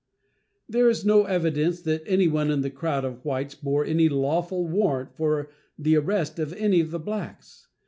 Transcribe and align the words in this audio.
There 0.67 0.89
is 0.89 1.05
no 1.05 1.25
evidence 1.25 1.79
that 1.83 2.01
anyone 2.07 2.49
in 2.49 2.61
the 2.61 2.71
crowd 2.71 3.05
of 3.05 3.23
whites 3.23 3.53
bore 3.53 3.85
any 3.85 4.09
lawful 4.09 4.65
warrant 4.67 5.13
for 5.13 5.51
the 5.77 5.95
arrest 5.95 6.39
of 6.39 6.53
any 6.53 6.81
of 6.81 6.89
the 6.89 6.99
blacks. 6.99 7.67